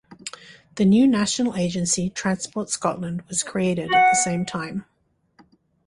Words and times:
The 0.77 0.83
new 0.85 1.05
national 1.07 1.55
agency 1.55 2.09
Transport 2.09 2.71
Scotland 2.71 3.21
was 3.27 3.43
created 3.43 3.93
at 3.93 4.09
the 4.09 4.15
same 4.15 4.47
time. 4.47 4.85